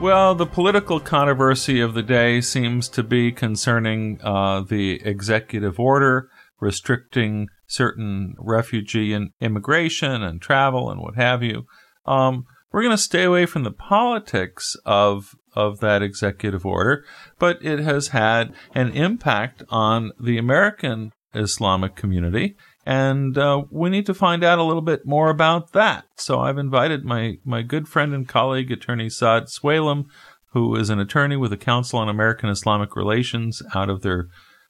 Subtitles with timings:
[0.00, 6.30] Well, the political controversy of the day seems to be concerning uh, the executive order
[6.60, 11.66] restricting certain refugee and immigration and travel and what have you.
[12.06, 17.04] Um, we're going to stay away from the politics of of that executive order,
[17.40, 22.56] but it has had an impact on the American Islamic community
[22.88, 26.06] and uh, we need to find out a little bit more about that.
[26.16, 30.06] So I've invited my my good friend and colleague, attorney Saad Sweilem,
[30.52, 34.28] who is an attorney with the Council on American Islamic Relations out of their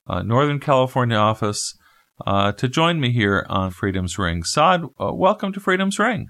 [0.09, 1.79] uh, Northern California office,
[2.27, 4.43] uh, to join me here on Freedom's Ring.
[4.43, 6.27] Saad, uh, welcome to Freedom's Ring.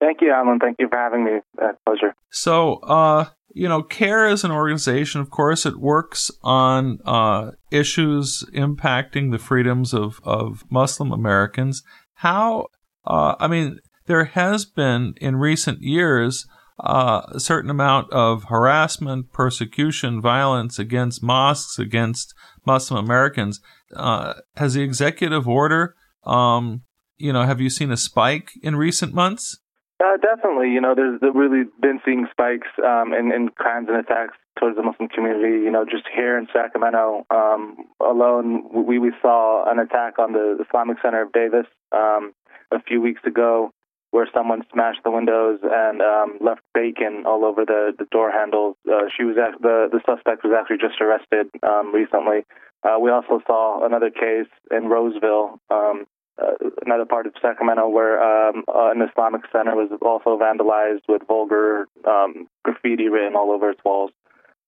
[0.00, 0.58] Thank you, Alan.
[0.58, 1.32] Thank you for having me.
[1.60, 2.14] Uh, pleasure.
[2.30, 3.26] So, uh,
[3.56, 9.38] you know, CAIR is an organization, of course, it works on uh, issues impacting the
[9.38, 11.82] freedoms of, of Muslim Americans.
[12.16, 12.66] How,
[13.06, 16.46] uh, I mean, there has been in recent years
[16.80, 22.34] uh, a certain amount of harassment, persecution, violence against mosques, against
[22.66, 23.62] Muslim Americans.
[23.94, 26.82] Uh, has the executive order, um,
[27.16, 29.58] you know, have you seen a spike in recent months?
[29.98, 30.70] Uh, definitely.
[30.70, 34.82] You know, there's really been seeing spikes um, in, in crimes and attacks towards the
[34.82, 35.64] Muslim community.
[35.64, 40.58] You know, just here in Sacramento um, alone, we, we saw an attack on the
[40.68, 42.34] Islamic Center of Davis um,
[42.70, 43.70] a few weeks ago
[44.10, 48.76] where someone smashed the windows and um, left bacon all over the, the door handles.
[48.88, 52.44] Uh, she was the the suspect was actually just arrested um, recently.
[52.82, 56.06] Uh, we also saw another case in Roseville um,
[56.40, 61.22] uh, another part of Sacramento where um, uh, an Islamic center was also vandalized with
[61.26, 64.10] vulgar um, graffiti written all over its walls.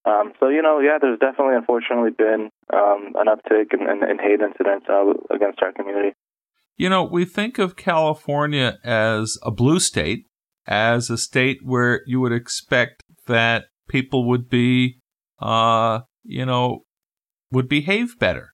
[0.04, 4.18] Um, so you know, yeah, there's definitely, unfortunately, been um, an uptick in, in, in
[4.18, 6.14] hate incidents uh, against our community.
[6.76, 10.26] You know, we think of California as a blue state,
[10.66, 15.00] as a state where you would expect that people would be,
[15.40, 16.84] uh, you know,
[17.50, 18.52] would behave better.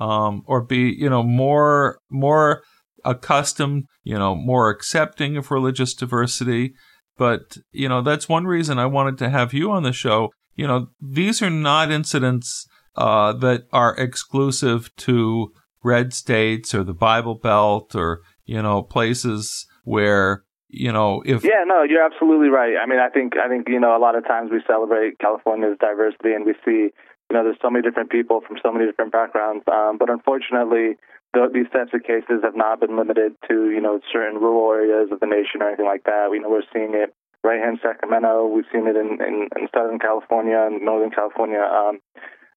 [0.00, 2.62] Um, or be you know more more
[3.04, 6.74] accustomed, you know, more accepting of religious diversity.
[7.16, 10.30] But you know that's one reason I wanted to have you on the show.
[10.56, 12.66] You know, these are not incidents
[12.96, 15.52] uh, that are exclusive to
[15.82, 21.64] red states or the Bible Belt or you know places where you know if yeah
[21.66, 24.26] no you're absolutely right i mean i think i think you know a lot of
[24.26, 26.90] times we celebrate california's diversity and we see
[27.30, 29.62] you know, there's so many different people from so many different backgrounds.
[29.70, 30.98] Um, but unfortunately,
[31.32, 35.10] the, these types of cases have not been limited to, you know, certain rural areas
[35.12, 36.28] of the nation or anything like that.
[36.30, 37.14] We know we're seeing it
[37.44, 38.48] right here in Sacramento.
[38.48, 41.62] We've seen it in, in, in Southern California and Northern California.
[41.62, 42.00] Um,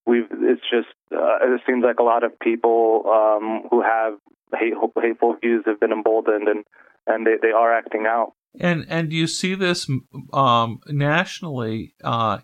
[0.08, 4.18] we've, it's just, uh, it seems like a lot of people um, who have
[4.58, 6.66] hate, hateful views have been emboldened and,
[7.06, 8.34] and they, they are acting out.
[8.60, 9.90] And and you see this
[10.32, 12.40] um, nationally uh,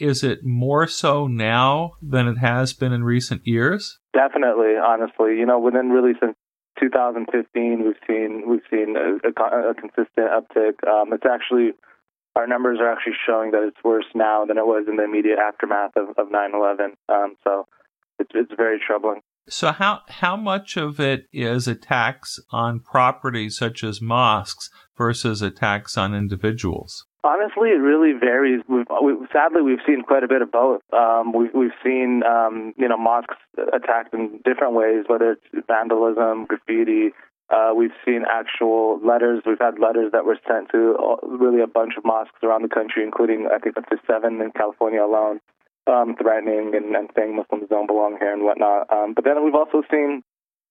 [0.00, 3.98] is it more so now than it has been in recent years?
[4.12, 5.38] Definitely, honestly.
[5.38, 6.36] You know, within really since
[6.80, 10.86] 2015, we've seen we've seen a, a, a consistent uptick.
[10.86, 11.72] Um, it's actually
[12.36, 15.38] our numbers are actually showing that it's worse now than it was in the immediate
[15.38, 16.94] aftermath of, of 9/11.
[17.08, 17.66] Um, so
[18.18, 19.20] it's it's very troubling.
[19.48, 25.96] So how how much of it is attacks on property such as mosques versus attacks
[25.96, 27.06] on individuals?
[27.26, 28.62] Honestly, it really varies.
[28.68, 30.82] We've, we, sadly, we've seen quite a bit of both.
[30.92, 33.34] Um, we've, we've seen, um, you know, mosques
[33.74, 37.10] attacked in different ways, whether it's vandalism, graffiti.
[37.50, 39.42] Uh, we've seen actual letters.
[39.44, 42.68] We've had letters that were sent to all, really a bunch of mosques around the
[42.68, 45.40] country, including I think up to seven in California alone,
[45.88, 48.86] um, threatening and, and saying Muslims don't belong here and whatnot.
[48.92, 50.22] Um, but then we've also seen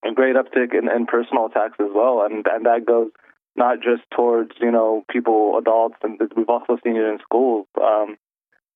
[0.07, 3.11] a great uptick in, in personal attacks as well, and and that goes
[3.55, 7.67] not just towards you know people, adults, and we've also seen it in schools.
[7.81, 8.17] Um,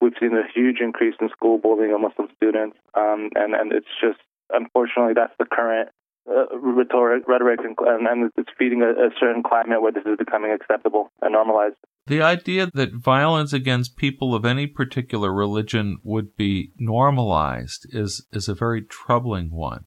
[0.01, 3.93] we've seen a huge increase in school bullying of Muslim students, um, and and it's
[4.01, 5.89] just unfortunately that's the current
[6.29, 10.51] uh, rhetoric, rhetoric, and, and it's feeding a, a certain climate where this is becoming
[10.51, 11.75] acceptable and normalized.
[12.07, 18.47] The idea that violence against people of any particular religion would be normalized is is
[18.47, 19.85] a very troubling one.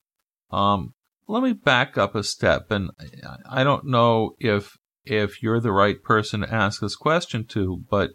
[0.50, 0.94] Um,
[1.26, 2.90] let me back up a step, and
[3.48, 8.10] I don't know if if you're the right person to ask this question to, but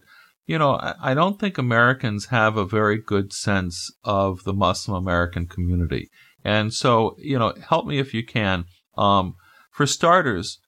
[0.46, 5.46] you know, I don't think Americans have a very good sense of the Muslim American
[5.46, 6.10] community.
[6.44, 8.64] And so, you know, help me if you can.
[8.98, 9.36] Um,
[9.72, 10.60] for starters,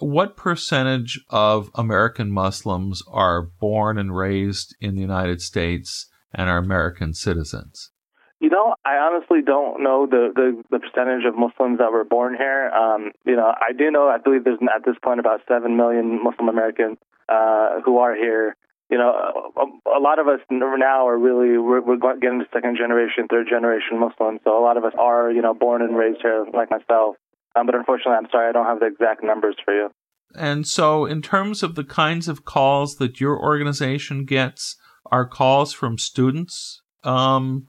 [0.00, 6.56] what percentage of American Muslims are born and raised in the United States and are
[6.56, 7.90] American citizens?
[8.40, 12.36] You know, I honestly don't know the, the, the percentage of Muslims that were born
[12.36, 12.70] here.
[12.70, 16.22] Um, you know, I do know, I believe there's at this point about 7 million
[16.22, 16.98] Muslim Americans
[17.28, 18.54] uh, who are here.
[18.90, 22.78] You know, a, a lot of us now are really, we're, we're getting to second
[22.78, 24.40] generation, third generation Muslims.
[24.44, 27.16] So a lot of us are, you know, born and raised here, like myself.
[27.56, 29.90] Um, but unfortunately, I'm sorry, I don't have the exact numbers for you.
[30.34, 34.76] And so, in terms of the kinds of calls that your organization gets,
[35.10, 37.68] are calls from students um,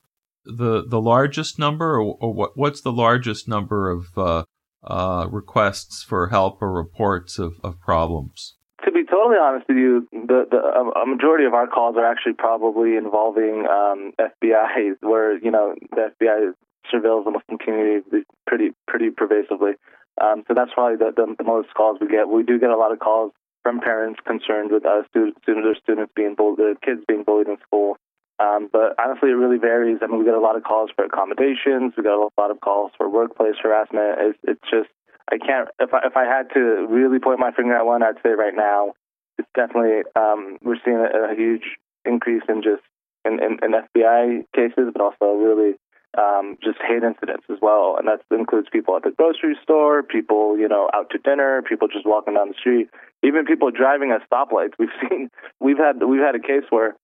[0.57, 2.57] the the largest number, or, or, what?
[2.57, 4.43] What's the largest number of uh,
[4.83, 8.55] uh, requests for help or reports of, of problems?
[8.85, 12.33] To be totally honest with you, the, the a majority of our calls are actually
[12.33, 16.53] probably involving um, FBI, where you know the FBI
[16.93, 19.73] surveils the Muslim community pretty pretty pervasively.
[20.21, 22.27] Um, so that's probably the, the, the most calls we get.
[22.27, 23.31] We do get a lot of calls
[23.63, 25.39] from parents concerned with uh, students,
[25.81, 27.97] students being bullied, kids being bullied in school.
[28.39, 29.99] Um, but honestly, it really varies.
[30.01, 31.93] I mean, we get a lot of calls for accommodations.
[31.97, 34.17] We get a lot of calls for workplace harassment.
[34.19, 34.89] It's, it's just
[35.31, 35.69] I can't.
[35.79, 38.55] If I if I had to really point my finger at one, I'd say right
[38.55, 38.93] now
[39.37, 42.83] it's definitely um, we're seeing a, a huge increase in just
[43.25, 45.75] in, in, in FBI cases, but also really
[46.17, 50.57] um, just hate incidents as well, and that includes people at the grocery store, people
[50.57, 52.89] you know out to dinner, people just walking down the street,
[53.21, 54.73] even people driving at stoplights.
[54.79, 56.95] We've seen we've had we've had a case where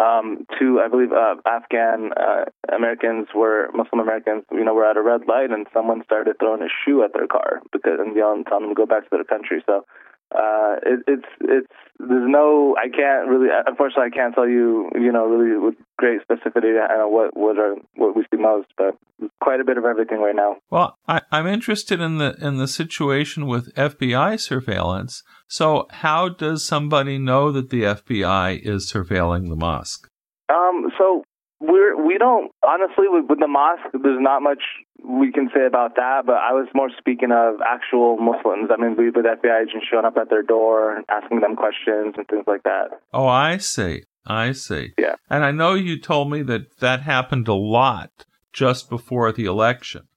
[0.00, 4.96] um, two I believe uh, Afghan uh, Americans were Muslim Americans, you know, were at
[4.96, 8.44] a red light and someone started throwing a shoe at their car because and yelling,
[8.44, 9.62] telling them to go back to their country.
[9.66, 9.84] So
[10.34, 15.10] uh, it, it's it's there's no I can't really unfortunately I can't tell you you
[15.10, 16.74] know really with great specificity
[17.08, 18.96] what what are what we see most, but
[19.40, 20.56] quite a bit of everything right now.
[20.70, 25.22] Well, I, I'm interested in the in the situation with FBI surveillance.
[25.48, 30.08] So, how does somebody know that the FBI is surveilling the mosque?
[30.50, 31.24] Um, so
[31.60, 33.90] we're we don't honestly with, with the mosque.
[33.92, 34.62] There's not much
[35.02, 38.70] we can say about that, but I was more speaking of actual Muslims.
[38.70, 42.14] I mean, we with FBI agents showing up at their door, and asking them questions
[42.16, 43.00] and things like that.
[43.12, 44.04] Oh, I see.
[44.26, 44.92] I see.
[44.98, 45.14] Yeah.
[45.30, 50.08] And I know you told me that that happened a lot just before the election.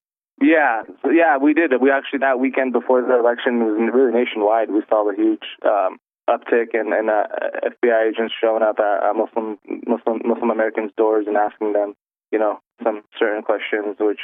[0.41, 1.71] Yeah, yeah, we did.
[1.79, 4.71] We actually that weekend before the election was really nationwide.
[4.71, 5.99] We saw the huge um,
[6.31, 7.27] uptick in, in uh,
[7.63, 11.93] FBI agents showing up at uh, Muslim Muslim Muslim Americans' doors and asking them,
[12.31, 14.21] you know, some certain questions, which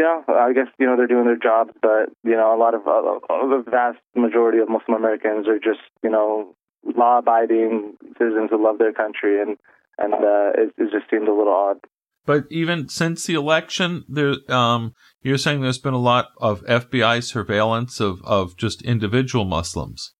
[0.00, 2.82] know, I guess you know they're doing their jobs, but you know, a lot of
[2.86, 8.78] uh, the vast majority of Muslim Americans are just you know law-abiding citizens who love
[8.78, 9.56] their country, and
[9.98, 11.78] and uh, it, it just seemed a little odd.
[12.26, 17.24] But even since the election, there, um, you're saying there's been a lot of FBI
[17.24, 20.12] surveillance of, of just individual Muslims.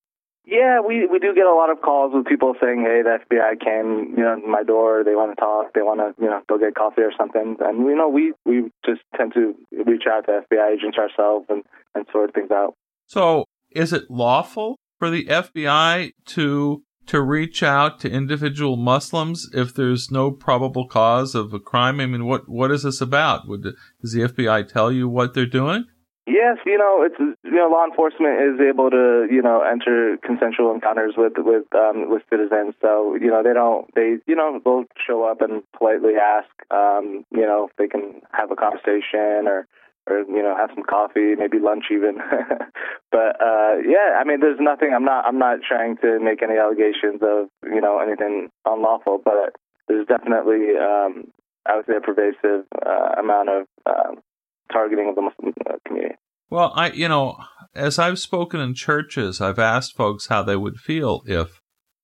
[0.50, 3.60] Yeah, we we do get a lot of calls with people saying, "Hey, the FBI
[3.60, 5.04] came, you know, my door.
[5.04, 5.72] They want to talk.
[5.74, 8.72] They want to, you know, go get coffee or something." And you know, we we
[8.84, 9.54] just tend to
[9.86, 11.62] reach out to FBI agents ourselves and
[11.94, 12.74] and sort things out.
[13.06, 19.72] So, is it lawful for the FBI to to reach out to individual Muslims if
[19.72, 22.00] there's no probable cause of a crime?
[22.00, 23.46] I mean, what what is this about?
[23.46, 23.62] Would
[24.00, 25.84] does the FBI tell you what they're doing?
[26.30, 30.72] Yes, you know, it's you know, law enforcement is able to you know enter consensual
[30.72, 32.74] encounters with with um, with citizens.
[32.80, 37.24] So you know, they don't they you know they'll show up and politely ask um,
[37.32, 39.66] you know if they can have a conversation or
[40.06, 42.22] or you know have some coffee, maybe lunch even.
[43.10, 44.94] but uh, yeah, I mean, there's nothing.
[44.94, 49.58] I'm not I'm not trying to make any allegations of you know anything unlawful, but
[49.88, 51.26] there's definitely um,
[51.66, 54.22] I would say a pervasive uh, amount of um,
[54.72, 56.14] targeting of the Muslim uh, community.
[56.48, 57.36] Well, I, you know,
[57.74, 61.60] as I've spoken in churches, I've asked folks how they would feel if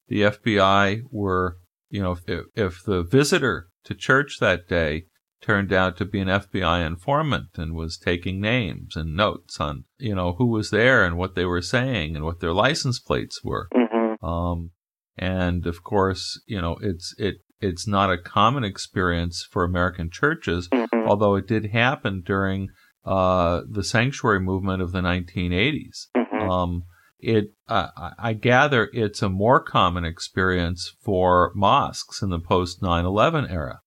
[0.08, 1.56] the FBI were,
[1.88, 5.06] you know, if, if the visitor to church that day
[5.42, 10.14] turned out to be an FBI informant and was taking names and notes on, you
[10.14, 13.68] know, who was there and what they were saying and what their license plates were.
[13.74, 14.24] Mm-hmm.
[14.24, 14.70] Um,
[15.16, 20.68] and of course, you know, it's it it's not a common experience for American churches,
[20.68, 21.08] mm-hmm.
[21.08, 22.68] although it did happen during
[23.04, 26.08] uh, the sanctuary movement of the 1980s.
[26.16, 26.50] Mm-hmm.
[26.50, 26.82] Um,
[27.18, 33.50] it, uh, I gather, it's a more common experience for mosques in the post 9/11
[33.50, 33.80] era.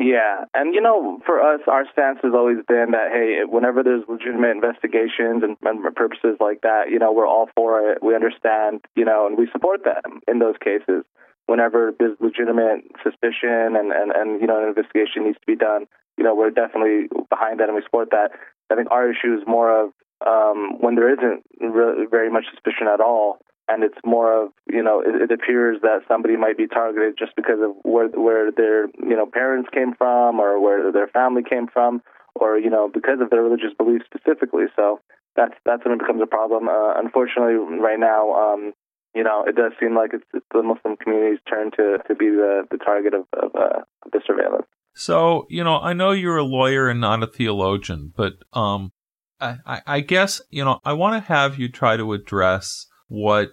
[0.00, 4.02] Yeah, and you know, for us, our stance has always been that hey, whenever there's
[4.08, 8.02] legitimate investigations and, and purposes like that, you know, we're all for it.
[8.02, 11.04] We understand, you know, and we support them in those cases
[11.52, 15.84] whenever there's legitimate suspicion and, and, and you know an investigation needs to be done.
[16.16, 18.30] you know, we're definitely behind that and we support that.
[18.70, 19.92] I think our issue is more of
[20.24, 24.82] um, when there isn't really very much suspicion at all, and it's more of you
[24.82, 28.86] know it, it appears that somebody might be targeted just because of where where their
[29.10, 32.02] you know parents came from or where their family came from
[32.34, 34.64] or you know because of their religious beliefs specifically.
[34.74, 35.00] So
[35.36, 36.68] that's that's when it becomes a problem.
[36.68, 38.72] Uh, unfortunately, right now, um,
[39.14, 42.28] you know, it does seem like it's, it's, the Muslim community's turn to to be
[42.30, 44.66] the the target of, of uh, the surveillance.
[44.94, 48.92] So you know, I know you're a lawyer and not a theologian, but um,
[49.40, 53.50] I, I guess you know I want to have you try to address what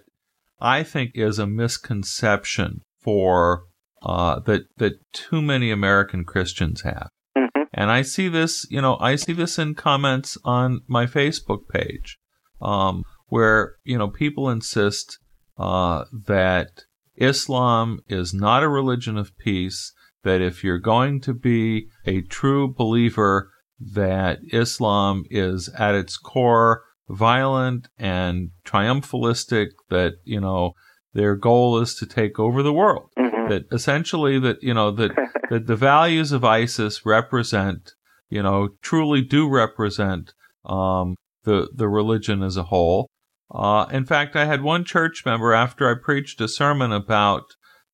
[0.60, 3.64] I think is a misconception for
[4.02, 7.08] uh, that that too many American Christians have.
[7.36, 7.62] Mm-hmm.
[7.72, 12.18] And I see this, you know, I see this in comments on my Facebook page,
[12.60, 15.18] um, where you know people insist
[15.60, 16.84] uh, that
[17.16, 19.92] Islam is not a religion of peace.
[20.24, 26.82] That if you're going to be a true believer, that Islam is at its core
[27.08, 29.68] violent and triumphalistic.
[29.90, 30.72] That you know
[31.12, 33.10] their goal is to take over the world.
[33.18, 33.50] Mm-hmm.
[33.50, 35.12] That essentially that you know that
[35.50, 37.92] that the values of ISIS represent
[38.30, 40.32] you know truly do represent
[40.64, 43.09] um, the the religion as a whole.
[43.50, 47.44] Uh, in fact, I had one church member after I preached a sermon about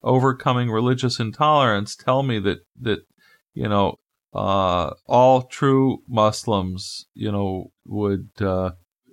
[0.03, 3.01] overcoming religious intolerance tell me that that
[3.55, 3.97] you know
[4.35, 8.71] uh, all true Muslims you know would uh,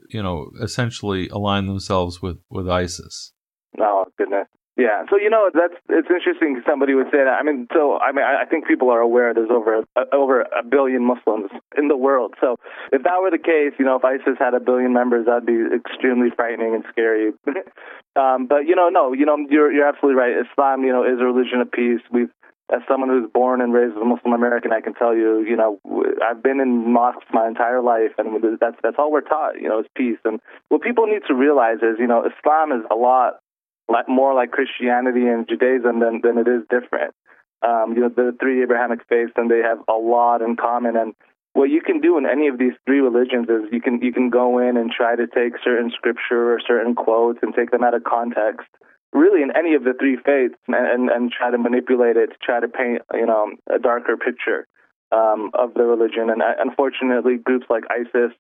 [0.09, 3.33] you know essentially align themselves with with ISIS.
[3.79, 4.47] Oh goodness.
[4.75, 6.61] Yeah, so you know that's it's interesting.
[6.67, 7.37] Somebody would say that.
[7.39, 10.63] I mean, so I mean, I think people are aware there's over a, over a
[10.63, 12.33] billion Muslims in the world.
[12.41, 12.57] So
[12.91, 15.61] if that were the case, you know, if ISIS had a billion members, that'd be
[15.75, 17.33] extremely frightening and scary.
[18.15, 20.33] um, but you know, no, you know, you're you're absolutely right.
[20.41, 22.01] Islam, you know, is a religion of peace.
[22.11, 22.33] We've
[22.73, 25.55] as someone who's born and raised as a Muslim American, I can tell you, you
[25.55, 25.79] know,
[26.25, 29.81] I've been in mosques my entire life, and that's that's all we're taught, you know,
[29.81, 30.17] is peace.
[30.25, 30.39] And
[30.69, 33.42] what people need to realize is, you know, Islam is a lot
[33.87, 37.13] like more like Christianity and Judaism than than it is different.
[37.61, 40.97] Um, you know, the three Abrahamic faiths, and they have a lot in common.
[40.97, 41.13] And
[41.53, 44.29] what you can do in any of these three religions is you can you can
[44.29, 47.93] go in and try to take certain scripture or certain quotes and take them out
[47.93, 48.67] of context.
[49.13, 52.37] Really, in any of the three faiths, and and, and try to manipulate it to
[52.41, 54.67] try to paint you know a darker picture
[55.11, 56.29] um, of the religion.
[56.29, 58.33] And uh, unfortunately, groups like ISIS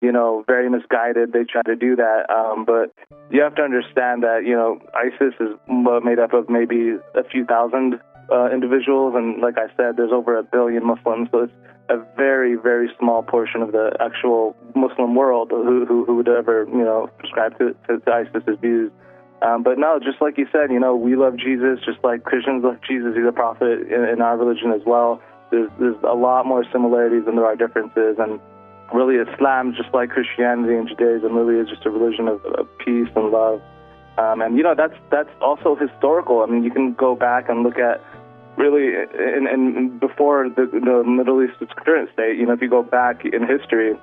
[0.00, 1.32] you know, very misguided.
[1.32, 2.30] They try to do that.
[2.30, 2.92] Um, but
[3.30, 5.56] you have to understand that, you know, ISIS is
[6.04, 8.00] made up of maybe a few thousand
[8.32, 9.14] uh, individuals.
[9.16, 11.28] And like I said, there's over a billion Muslims.
[11.30, 11.52] So it's
[11.90, 16.66] a very, very small portion of the actual Muslim world who, who, who would ever,
[16.70, 18.90] you know, subscribe to, to, to ISIS's views.
[19.42, 22.62] Um, but no, just like you said, you know, we love Jesus, just like Christians
[22.62, 23.16] love Jesus.
[23.16, 25.20] He's a prophet in, in our religion as well.
[25.50, 28.16] There's, there's a lot more similarities than there are differences.
[28.18, 28.38] And
[28.92, 33.08] really Islam, just like Christianity and Judaism, really is just a religion of, of peace
[33.14, 33.60] and love.
[34.18, 36.42] Um, and you know that's that's also historical.
[36.42, 38.02] I mean, you can go back and look at
[38.56, 42.36] really in, in before the, the Middle East's current state.
[42.36, 43.96] You know, if you go back in history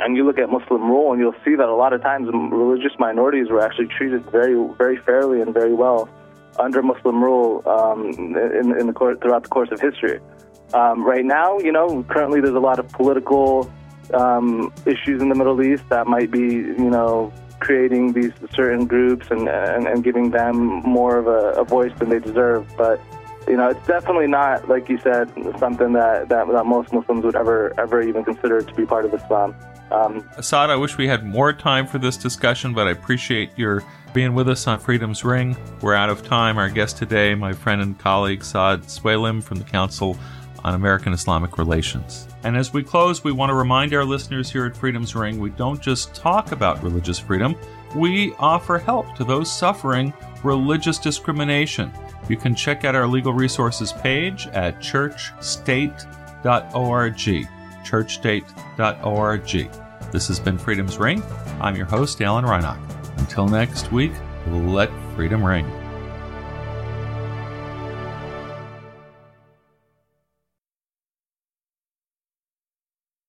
[0.00, 2.92] and you look at Muslim rule, and you'll see that a lot of times religious
[2.98, 6.08] minorities were actually treated very very fairly and very well
[6.58, 10.20] under Muslim rule um, in, in the course, throughout the course of history.
[10.74, 13.70] Um, right now, you know, currently there's a lot of political
[14.14, 19.30] um, issues in the Middle East that might be, you know, creating these certain groups
[19.30, 22.66] and, and, and giving them more of a, a, voice than they deserve.
[22.76, 23.00] But,
[23.46, 27.36] you know, it's definitely not, like you said, something that, that, that most Muslims would
[27.36, 29.54] ever, ever even consider to be part of Islam.
[29.90, 33.82] Um, Assad, I wish we had more time for this discussion, but I appreciate your
[34.14, 35.56] being with us on Freedom's Ring.
[35.82, 36.58] We're out of time.
[36.58, 40.16] Our guest today, my friend and colleague Saad Sweilem from the Council
[40.64, 42.29] on American Islamic Relations.
[42.42, 45.50] And as we close, we want to remind our listeners here at Freedom's Ring we
[45.50, 47.54] don't just talk about religious freedom,
[47.94, 51.92] we offer help to those suffering religious discrimination.
[52.28, 57.46] You can check out our legal resources page at churchstate.org.
[57.84, 59.70] Churchstate.org.
[60.12, 61.22] This has been Freedom's Ring.
[61.60, 62.78] I'm your host, Alan Reinach.
[63.18, 64.12] Until next week,
[64.46, 65.79] let freedom ring.